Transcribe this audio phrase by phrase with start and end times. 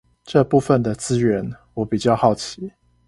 [0.23, 2.73] 這部分的資源我比較好奇